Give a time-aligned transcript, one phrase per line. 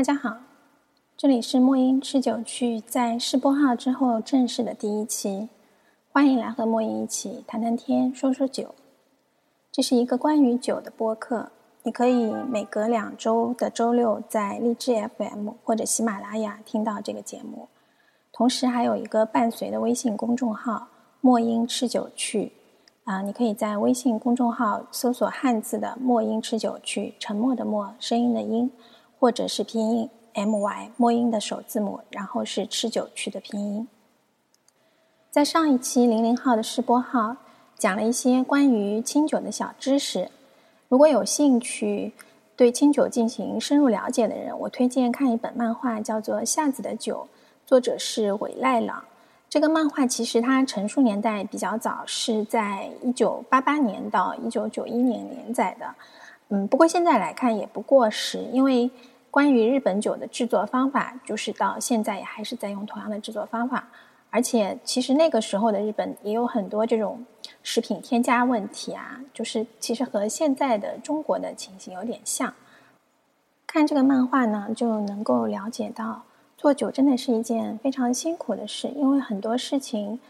[0.00, 0.38] 大家好，
[1.14, 5.50] 这里是墨音吃酒趣在试播号之后正式的第一期，
[6.10, 8.74] 欢迎来和墨音一起谈谈天、说说酒。
[9.70, 11.50] 这是一个关于酒的播客，
[11.82, 17.68] 你可以每隔两周的周六在荔枝 FM 或者喜马拉雅听到这个节目，
[18.32, 20.88] 同时还有一个伴随的微信公众号
[21.20, 22.52] “墨音吃酒趣”。
[23.04, 28.70] 啊，你可以在微信公众号搜索汉字的“墨音吃酒趣”，沉默的默，声音的音，
[29.20, 33.86] 或者是拼音 my 墨音的首字母，然后是吃酒曲的拼音。
[35.30, 37.36] 在上一期零零号的试播号
[37.76, 40.30] 讲了一些关于清酒的小知识，
[40.88, 42.14] 如果有兴趣
[42.56, 47.28] 对清酒进行深入了解的人，我推荐看一本漫画，叫做《夏子的酒》，
[47.68, 49.04] 作者是尾赖朗。
[49.50, 55.94] 这个漫画其实它成书年代比较早，是在一九八八年到一九九一年连载的。
[56.52, 58.90] 嗯，不过现在来看也不过时，因为
[59.30, 63.88] 关于日本酒的制作方法，就是到现在也还是在用同样的制作方法。
[64.30, 67.24] 而且其实那个时候的日本也有很多这种
[67.62, 72.54] 食品添加问题啊，就是其实和现在的中国的情形有点像。
[73.66, 76.22] 看这个漫画呢，就能够了解到。
[76.56, 80.20] 做酒真的是一件非常辛苦的事，因为很多事情，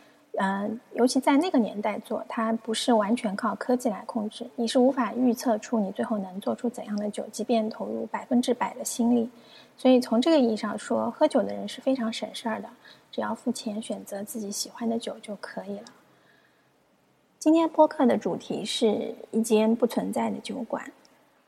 [0.40, 9.28] 呃，尤其在那个年代做，它不是完全靠科技来控制，你是无法预测出你最后能做出怎样的酒，即便投入百分之百的心力。
[9.76, 12.70] 所以从这个意义上说，喝酒的人是非常省事儿的，
[13.12, 15.84] 只要付钱选择自己喜欢的酒就可以了。
[17.38, 20.90] 今天播客的主题是一间不存在的酒馆。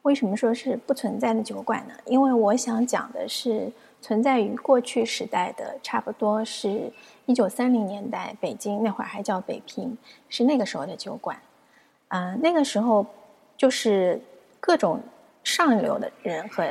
[0.03, 1.95] 为什么说是不存在的酒馆呢？
[2.05, 3.73] 因为我想讲的是。
[4.03, 6.93] 存在于过去时代的，差不多是
[7.25, 9.97] 一九三零年代北京那会儿还叫北平，
[10.29, 11.39] 是那个时候的酒馆。
[12.09, 13.07] 嗯，那个时候
[13.57, 14.21] 就是
[14.59, 15.01] 各种
[15.45, 16.65] 上流的人和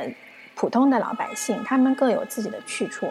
[0.54, 3.08] 普通的老百姓，他们各有自己的去处。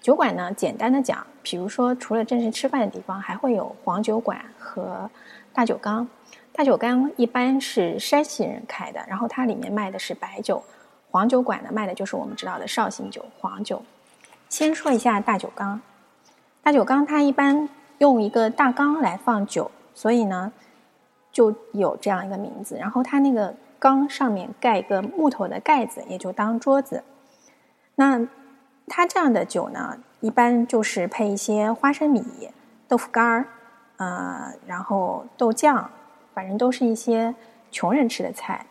[0.00, 5.10] 酒馆呢，简单的讲，比如说除了正式吃饭的地方，还会有黄酒馆和
[5.52, 6.08] 大酒缸。
[6.52, 10.62] 大酒缸一般是山西人开的，然后它里面卖的是白酒。
[11.18, 13.82] 黄酒馆呢，卖的就是我们知道的绍兴酒、黄酒。
[14.48, 15.80] 先说一下大酒缸，
[16.62, 17.68] 大酒缸它一般
[17.98, 20.52] 用一个大缸来放酒，所以呢
[21.32, 22.76] 就有这样一个名字。
[22.76, 27.02] 然后它那个缸上面盖一个木头的盖子，也就当桌子。
[27.96, 28.24] 那
[28.86, 32.22] 它这样的酒呢，一般就是配一些花生米、
[32.86, 33.48] 豆腐干儿，
[33.96, 35.90] 呃，然后豆酱，
[36.32, 37.34] 反正都是一些
[37.72, 38.64] 穷人吃的菜。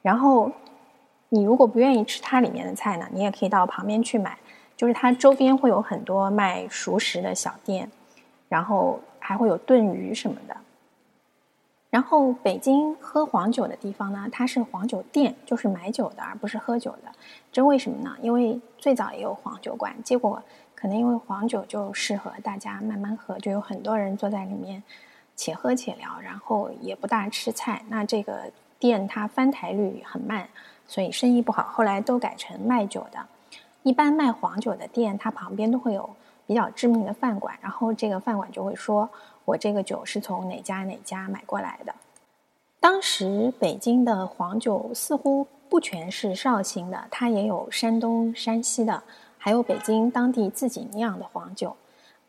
[0.00, 0.52] 然后
[1.30, 4.38] 你如果不愿意吃它里面的菜呢，你也可以到旁边去买，
[4.76, 7.90] 就是它周边会有很多卖熟食的小店，
[8.48, 10.56] 然后还会有炖鱼什么的。
[11.90, 17.12] 然后北京喝黄酒的地方呢，它是黄酒店，就是买酒的，而不是喝酒的。
[17.50, 18.16] 这为什么呢？
[18.22, 20.42] 因为最早也有黄酒馆，结果
[20.74, 24.82] 可能因为黄酒就适合大家慢慢喝，就有很多人坐在里面
[25.34, 27.82] 且喝且聊，然后也不大吃菜。
[27.88, 30.48] 那这个店它翻台率很慢。
[30.88, 33.20] 所以生意不好，后来都改成卖酒的。
[33.84, 36.10] 一般卖黄酒的店，它旁边都会有
[36.46, 39.08] 比较知名的饭馆，然后这个饭馆就会说
[39.46, 41.94] ：“我这个酒是从哪家哪家买过来的。”
[42.80, 49.02] 当时北京的黄酒似乎不全是绍兴的，它也有山东、山西的，
[49.36, 51.76] 还有北京当地自己酿的黄酒。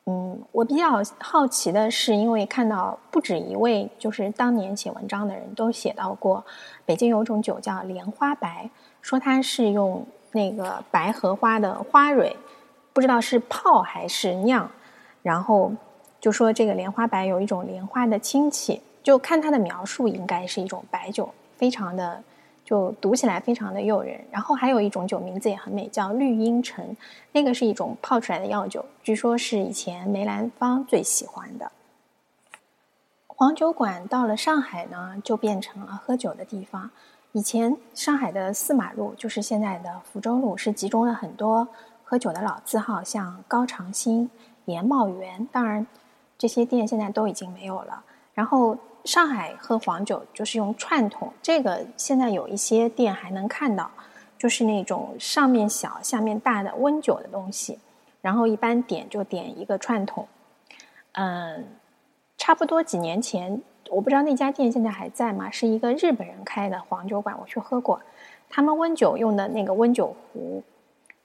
[0.09, 6.43] 嗯，我比较好奇的是，因为看到不止一位，就是当年写文章的人都写到过，
[6.83, 8.67] 北京有种酒叫莲花白，
[9.03, 12.35] 说它是用那个白荷花的花蕊，
[12.91, 14.67] 不知道是泡还是酿，
[15.21, 15.71] 然后
[16.19, 22.23] 就说这个莲花白有一种莲花的清气，就看它的描述，应该是一种白酒，非常的。
[22.69, 26.95] 就读起来非常的诱人，然后还有一种酒名字也很美，叫绿茵城，
[27.31, 31.71] 那个是一种泡出来的药酒，据说是以前梅兰芳最喜欢的。
[33.25, 36.91] 黄酒馆到了上海呢，就变成了喝酒的地方。
[37.31, 41.67] 以前上海的四马路，就是现在的福州路，是集中了很多
[42.03, 44.29] 喝酒的老字号，像高长兴、
[44.65, 45.87] 严茂园，当然
[46.37, 48.03] 这些店现在都已经没有了。
[48.35, 48.77] 然后。
[49.05, 53.89] 上海喝黄酒就是用串桶，这个现在有一些店还能看到，
[54.37, 57.79] 就是那种上面小、下面大的温酒的东西。
[58.21, 60.27] 然后一般点就点一个串桶。
[61.13, 61.65] 嗯，
[62.37, 65.49] 差不多几年前，我不知道那家店现在还在吗？
[65.49, 68.01] 是一个日本人开的黄酒馆，我去喝过。
[68.49, 70.61] 他们温酒用的那个温酒壶，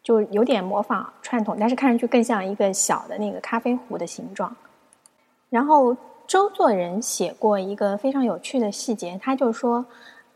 [0.02, 4.56] 就有点模仿串桶，但是看上去更像一个小的那个咖啡壶的形状。
[5.50, 5.94] 然后。
[6.26, 9.84] 周作人写过一个非常有趣的细节，他就说，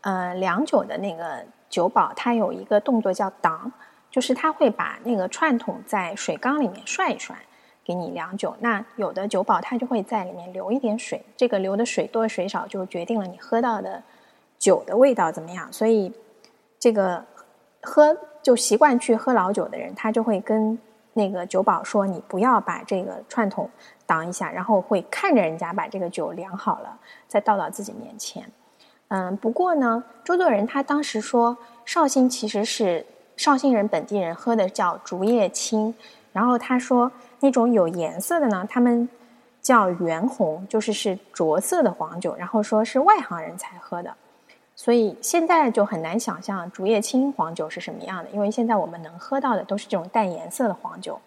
[0.01, 3.71] 呃，良酒的那个酒保，他有一个动作叫挡，
[4.11, 7.35] 就是他会把那个串筒在水缸里面涮一涮，
[7.83, 8.55] 给你量酒。
[8.59, 14.01] 那有的酒保他就会在里面留一点水，这个留的水多水少就决定了你喝到的
[14.57, 15.71] 酒的味道怎么样。
[15.73, 16.13] 所以
[16.79, 17.25] 这个
[17.81, 20.77] 喝就习惯去喝老酒的人，他就会跟
[21.19, 23.69] 那个酒保说：“你不要把这个串筒
[24.05, 28.49] 挡一下。”然后会看着人家把这个酒量好了，再倒到自己面前。
[29.09, 33.05] 嗯，不过呢，周作人他当时说，绍兴其实是
[33.35, 35.93] 绍兴人本地人喝的叫竹叶青，
[36.31, 37.11] 然后他说
[37.41, 39.09] 那种有颜色的呢，他们
[39.61, 44.15] 叫原红，就是是着色的黄酒，然后说是外行人才喝的，
[44.79, 51.19] 所以现在就很难想象竹叶青黄酒是什么样的，因为现在我们能喝到的都是这种带颜色的黄酒。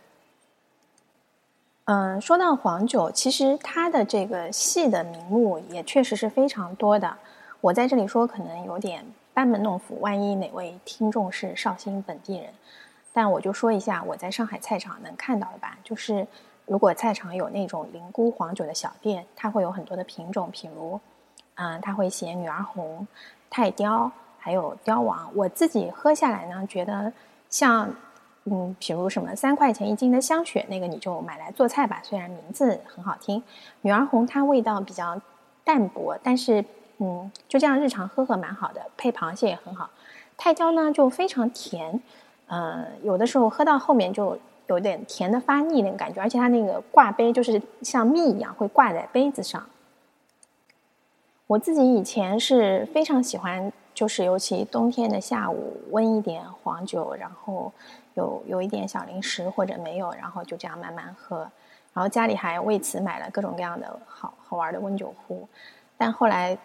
[1.85, 7.15] 嗯，说到黄酒，其实它的这个细的名目也确实是非常多的。
[7.61, 9.05] 我在这里说可能有点
[9.35, 12.49] 班门弄斧，万一哪位听众是绍兴本地人，
[13.13, 15.77] 但我就说一下我在上海菜场能看到的吧。
[15.85, 16.27] 就是
[16.65, 20.99] 如果菜场有那种灵菇黄酒的小店，它会有很多的品种，比如，
[21.57, 23.07] 嗯，它会写女儿红、
[23.53, 25.31] 泰雕，还有雕王。
[25.35, 27.13] 我自己喝下来呢，觉得
[27.51, 27.95] 像，
[28.45, 33.43] 嗯，比如什么三块钱一斤的香雪，那个你就买来做菜吧，虽然名字很好听。
[33.83, 35.21] 女儿红它味道比较
[35.63, 36.65] 淡薄，但是。
[36.99, 39.91] 嗯，就这样日常喝喝蛮好的，配螃蟹也很好。
[40.37, 42.01] 泰雕呢就非常甜，
[42.47, 44.39] 呃，有的时候喝到后面就
[44.69, 49.67] 有点甜的发腻那种感觉，而且它那个挂杯就是像蜜一样会挂在杯子上。
[51.53, 57.71] 我自己以前是非常喜欢，就是尤其冬天的下午，温一点黄酒，然后
[58.15, 61.41] 有有一点小零食或者没有，然后就这样慢慢喝。
[61.93, 65.47] 然后家里还为此买了各种各样的好好玩的温酒壶，
[65.99, 66.57] 但后来。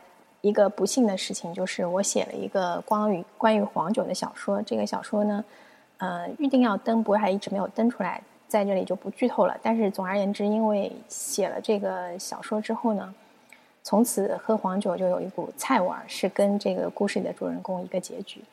[0.42, 4.62] 一个不幸的事情就是，我写了一个关于关于黄酒的小说。
[4.62, 5.44] 这个小说呢，
[5.98, 9.58] 呃，预定要登，不过还一直没有登出来，在这里就不剧透了。
[9.64, 13.14] 但是总而言之，因为写了这个小说之后呢，
[13.88, 18.44] 从此喝黄酒就有一股菜味儿，是跟这个故事里的主人公一个结局。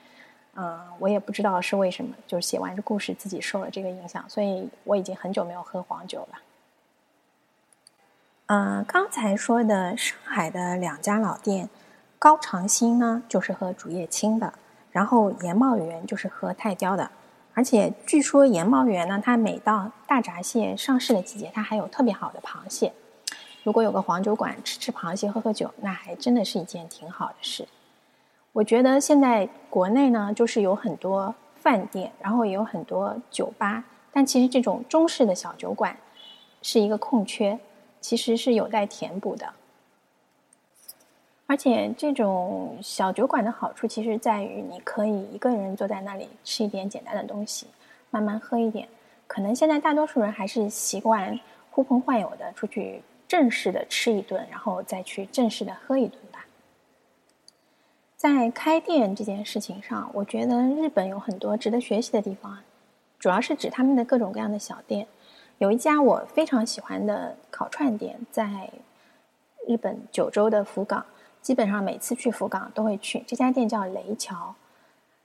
[0.55, 6.39] 嗯，我也不知道是为什么，就是写完这故事自己受了这个影响，所以我已经很久没有喝黄酒了。
[8.47, 11.69] 嗯，刚才说的上海的两家老店，
[12.21, 14.55] 高长兴呢就是喝竹叶青的，
[14.93, 17.11] 然后盐茂园就是喝泰雕的。
[17.55, 22.93] 而且据说盐茂园呢，它每到大闸蟹上市的季节，它还有特别好的螃蟹。
[23.65, 27.67] 如果有个黄酒馆吃吃螃蟹、喝喝酒，那还真的是一件挺好的事。
[28.53, 33.83] 我觉得现在国内呢，就是有很多饭店，然后也有很多酒吧，
[34.13, 35.97] 但其实这种中式的小酒馆
[36.63, 37.59] 是一个空缺。
[38.01, 39.51] 其实是有待填补的，
[41.47, 47.67] 而且这种小酒馆的好处，其实在于你可以一个人坐在那里吃一点简单的东西，
[48.11, 48.87] 慢慢喝一点。
[49.27, 51.41] 可能现在大多数人还是习惯
[51.71, 53.03] 呼朋唤友的出去
[53.35, 56.47] 正式的吃一顿，然后再去正式的喝一顿吧。
[58.17, 62.61] 在开店这件事情上，我觉得日本有很多值得学习的地方，
[63.19, 65.09] 主要是指他们的各种各样的小店。
[65.59, 68.71] 有一家我非常喜欢的烤串店，在
[69.67, 71.05] 日本九州的福冈，
[71.43, 73.25] 基本上每次去福冈都会去。
[73.27, 74.55] 这家店叫雷桥，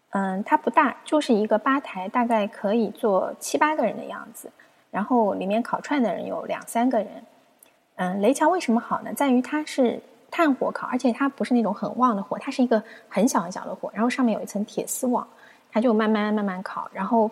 [0.10, 4.52] 嗯，它不大，就是一个吧台，大概可以坐七八个人的样子。
[4.90, 7.24] 然后里面烤串的人有两三个人。
[8.00, 9.14] 嗯，雷桥为什么好呢？
[9.14, 10.02] 在于它是
[10.32, 15.28] 炭火烤，而且它不是那种很旺的火，它是一个很小很小的火，然后上面有一层铁丝网，
[15.72, 16.90] 它就慢慢慢慢烤。
[16.94, 17.30] 然后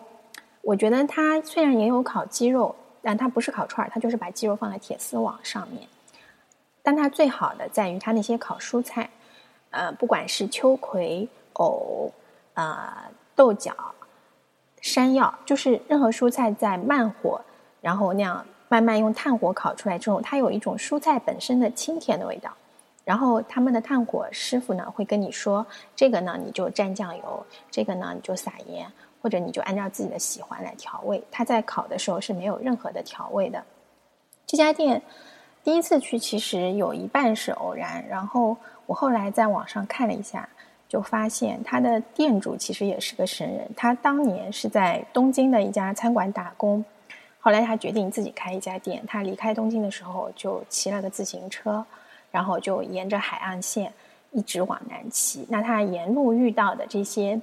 [0.62, 2.76] 我觉得它虽然也有烤鸡肉。
[3.00, 5.88] 但它不是烤串儿，它就是把鸡肉放在铁丝网上面。
[6.84, 9.10] 但它最好的在于它那些烤蔬菜，
[9.70, 12.12] 呃，不管是秋葵、藕、
[12.56, 12.92] 呃
[13.34, 13.74] 豆角、
[14.82, 17.40] 山药，就是任何蔬菜在慢火，
[17.80, 22.52] 然后那样慢慢用炭火烤出来之后，它有一种蔬菜本身的清甜的味道。
[23.04, 28.92] 然后他们的炭火师傅呢会跟你说，这个呢你就蘸酱油，这个呢你就撒盐。
[29.20, 33.62] 或者你就按照自己的喜欢来调味，它在烤的时候是没有任何的调味的。
[34.46, 35.02] 这家店
[35.64, 38.56] 第一次去，其实有一半是偶然，然后
[38.86, 40.48] 我后来在网上看了一下，
[40.88, 43.68] 就发现他的店主其实也是个神人。
[43.76, 46.86] 他当年是在东京的一家餐馆打工，
[47.48, 49.02] 后来他决定自己开一家店。
[49.08, 51.86] 他离开东京的时候就骑了个自行车，
[52.30, 53.94] 然后就沿着海岸线
[54.32, 55.48] 一直往南骑。
[55.50, 57.40] 那他沿路遇到的这些。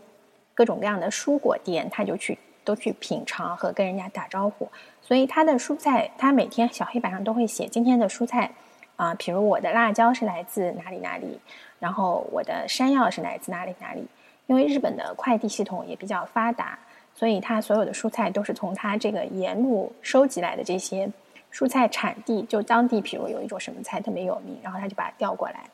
[0.52, 4.68] 各种各样的蔬果店，他就去都去品尝和跟人家打招呼。
[5.00, 8.52] 所以他的蔬菜，他每天小黑板上都会写今天的蔬菜
[8.96, 11.40] 啊，比如我的辣椒是来自哪里哪里，
[11.80, 14.06] 然后我的山药是来自哪里哪里。
[14.46, 16.78] 因为日本的快递系统也比较发达，
[17.14, 21.08] 所以他所有的蔬菜都是从他这个沿路收集来的这些
[21.52, 25.70] 蔬菜产地，就当地，比如有一种什么菜特别有名，然后他就把它调过来，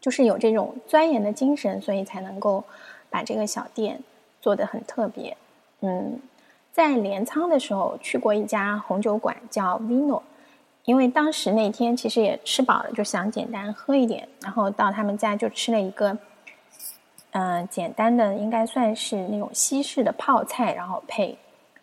[0.00, 2.62] 就是有这种钻研的精神，所以才能够
[3.08, 3.98] 把这个小店
[4.42, 5.34] 做得很特别。
[5.80, 6.20] 嗯，
[6.72, 10.20] 在镰仓的时候去过一家红酒馆，叫 Vino，
[10.84, 16.18] 因为当时那天其实也吃饱了，就想简单喝一点，然后到他们家就吃了一个。
[17.32, 21.36] 嗯，简单的应该算是那种西式的泡菜，然后配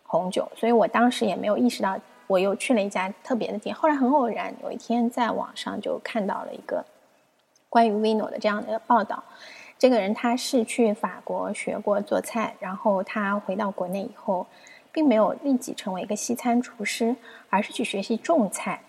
[0.04, 0.52] 红酒。
[0.56, 1.98] 所以我当时也没有意识到，
[2.28, 3.74] 我又去了一家特别的店。
[3.76, 6.84] 后来很偶然，有一天在网上就看到了一个
[7.70, 9.24] 关于 Vino 的这样的一个报道。
[9.78, 14.48] 这个人他是去法国学过做菜，然后他回到国内以后，
[14.92, 17.16] 并没有立即成为一个西餐厨师，
[17.50, 18.82] 而是去学习种菜。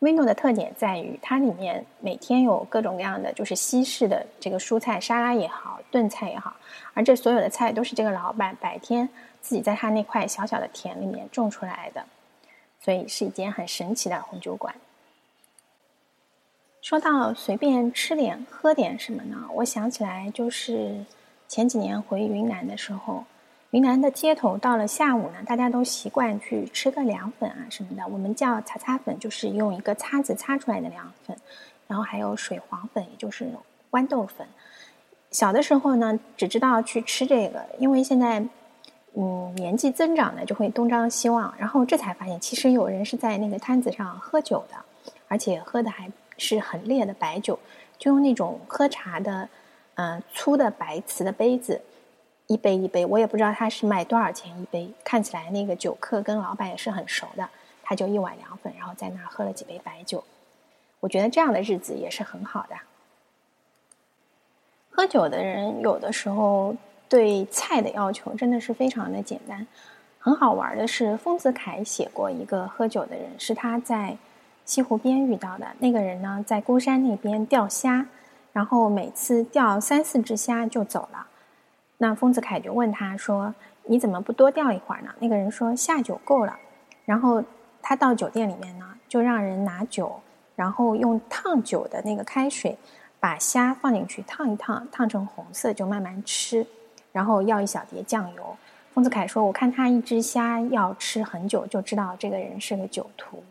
[0.00, 6.56] Vino 的特点在于，它里面每天有各种各样的，就是西式的这个蔬菜沙拉也好，炖菜也好，
[6.94, 9.08] 而这所有的菜都是这个老板白天
[9.40, 12.04] 自己在他那块小小的田里面种出来的，
[12.80, 14.74] 所以是一间很神奇的红酒馆。
[16.80, 19.48] 说到随便吃点喝点什么呢？
[19.54, 21.04] 我想起来就是
[21.46, 23.24] 前几年回云南的时候。
[23.70, 28.02] 云南的街头，到了下午呢，大家都习惯去吃个凉粉啊什么的。
[28.08, 31.36] 我们叫擦擦粉，就是用一个擦子擦出来的凉粉。
[31.86, 33.46] 然后还有水黄粉，也就是
[33.90, 34.48] 豌豆粉。
[35.30, 38.42] 小的时候呢，只知道去吃这个，因为现在
[39.14, 41.54] 嗯年纪增长呢，就会东张西望。
[41.58, 47.58] 然后这才发现，其实有人是在那个摊子上喝酒的，而且喝的还是很烈的白酒，
[47.98, 49.48] 就用那种喝茶的
[49.96, 51.80] 嗯粗的白瓷的杯子。
[52.46, 54.90] 一杯一杯，我也不知道他是卖多少钱一杯。
[55.04, 57.46] 看起来那个酒客跟老板也是很熟的，
[57.82, 60.24] 他就一碗凉粉，然后在那喝了几杯白酒。
[61.00, 62.74] 我觉得这样的日子也是很好的。
[64.98, 66.74] 喝酒的人有的时候
[67.08, 69.64] 对菜的要求真的是非常的简单。
[70.18, 74.16] 很好玩的是，丰子恺写过一个喝酒的人，是他在
[74.64, 75.68] 西湖边遇到的。
[75.78, 78.04] 那个人呢，在孤山那边钓虾，
[78.52, 81.28] 然后每次钓三四只虾就走了。
[81.98, 83.54] 那丰子恺就问他说
[83.86, 86.56] ：“你怎么不多钓一会儿呢？”那个人说：“下酒够了。”
[87.06, 87.40] 然后
[87.80, 90.20] 他到酒店里面呢，就让人拿酒，
[90.56, 92.76] 然后用烫酒的那个开水
[93.20, 96.66] 把虾放进去烫一烫，烫成红色就慢慢吃，
[97.12, 98.56] 然后要一小碟酱油。
[98.94, 103.44] 丰子恺说：“我看他一只虾要吃很久，就知道这个人是个酒徒。”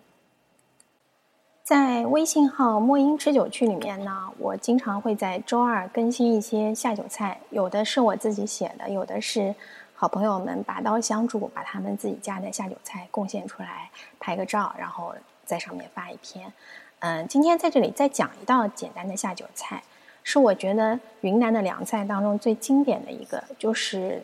[1.64, 9.54] 在微信号“墨音吃酒趣”里面呢，我经常会在周二更新一些下酒菜，有的是我自己写的，有的是
[9.94, 16.52] 好朋友们拔刀相助，把他们自己家的下酒菜贡献出来，拍个照，然后在上面发一篇。
[17.00, 19.84] 嗯，今天在这里再讲一道简单的下酒菜，
[20.24, 24.24] 是我觉得云南的凉菜当中最经典的一个，就是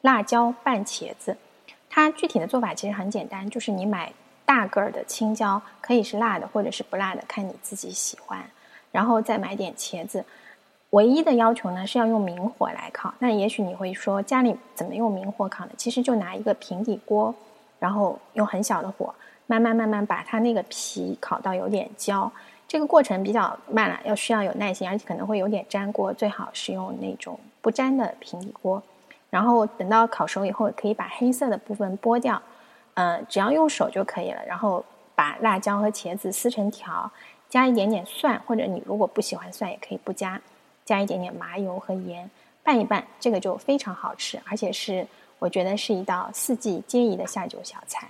[0.00, 1.36] 辣椒拌茄子。
[1.88, 4.12] 它具体的做法其实很简单，就是你买。
[4.44, 8.44] 大个儿的青椒可以是辣的，或者是不辣的，看你自己喜欢。
[8.90, 10.22] 然后再买点茄子，
[10.90, 13.14] 唯一的要求呢是要用明火来烤。
[13.20, 15.70] 那也许你会说家里怎么用明火烤呢？
[15.78, 17.34] 其实就拿一个平底锅，
[17.78, 19.14] 然后用很小的火，
[19.46, 22.30] 慢慢慢慢把它那个皮烤到有点焦。
[22.68, 28.82] 这个过程比较慢了，要需要有耐心，而且可能会有点粘锅，最好是用那种不粘的平底锅。
[29.28, 32.40] 然后等到烤熟以后，可以把黑色的部分剥掉。
[32.94, 34.42] 嗯，只要用手就可以了。
[34.46, 34.82] 然后
[35.14, 37.10] 把辣椒和茄子撕成条，
[37.48, 40.40] 加一点点蒜，或者你如果不喜欢蒜也可以不加，
[40.84, 42.30] 加一点点麻油和盐，
[42.62, 45.06] 拌一拌，这个就非常好吃，而且是
[45.38, 48.08] 我觉得是一道四季皆宜的下酒小菜。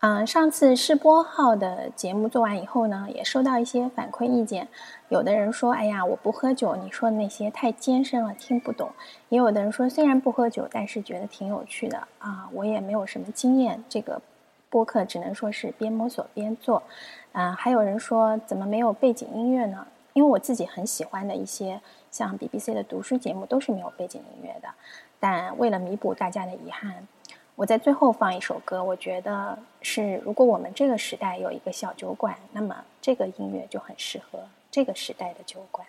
[0.00, 4.68] 嗯，上次试播号的节目做完以后呢，也收到一些反馈意见。
[5.08, 8.90] 有的人说：“哎呀，我不喝酒，你说的那些太艰深了，听不懂。”
[9.30, 14.20] 也有的人说：“虽然不喝酒，但是觉得挺有趣的啊。”我也没有什么经验，这个
[14.68, 16.82] 播客只能说是边摸索边做。
[17.32, 24.68] 嗯，还有人说：“怎么没有背景音乐呢？”因为我自己很喜欢的一些像 BBC 的读书节目都是没有背景音乐的。
[25.18, 27.08] 但为了弥补大家的遗憾。
[27.56, 35.86] 我在最后放一首歌，我觉得是，如果我们这个时代有一个小酒馆，那么这个音乐就很适合这个时代的酒馆。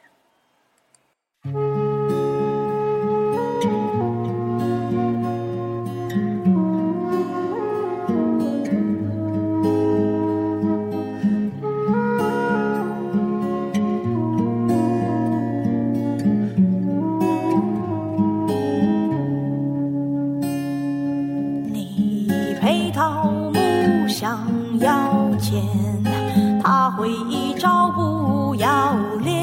[27.57, 29.35] 照不要脸。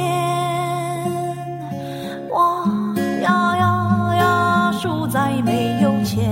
[2.30, 2.66] 我
[3.22, 6.24] 呀呀呀，输在没有钱，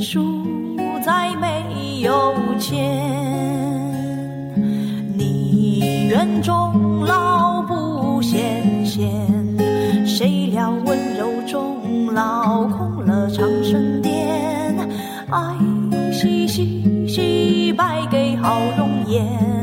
[0.00, 0.44] 输
[1.04, 2.78] 在没有钱。
[5.16, 9.08] 你愿终老不羡仙，
[10.06, 14.76] 谁料温柔终老空了长生殿。
[15.30, 15.54] 爱
[16.12, 19.59] 惜惜惜，败给好容颜。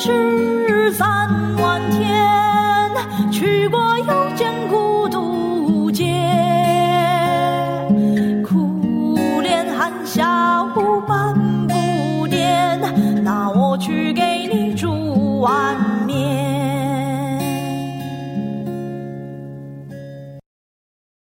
[0.00, 0.39] 是。